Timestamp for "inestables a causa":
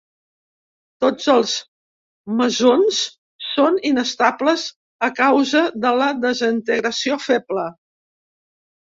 3.89-5.61